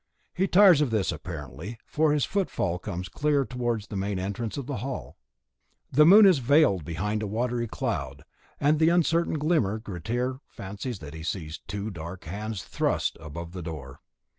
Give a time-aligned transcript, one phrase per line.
[0.33, 4.63] He tires of this apparently, for his footfall comes clear towards the main entrance to
[4.63, 5.15] the hall.
[5.91, 8.23] The moon is veiled behind a watery cloud,
[8.59, 13.21] and by the uncertain glimmer Grettir fancies that he sees two dark hands thrust in
[13.27, 13.99] above the door.